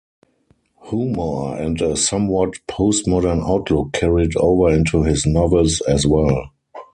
[0.89, 6.51] Humor and a somewhat postmodern outlook carried over into his novels as well.